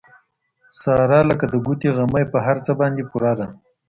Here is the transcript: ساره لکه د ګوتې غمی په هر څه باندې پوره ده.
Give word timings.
ساره 0.81 1.19
لکه 1.29 1.45
د 1.49 1.53
ګوتې 1.65 1.89
غمی 1.97 2.23
په 2.33 2.37
هر 2.45 2.57
څه 2.65 2.71
باندې 2.79 3.03
پوره 3.09 3.33
ده. 3.39 3.47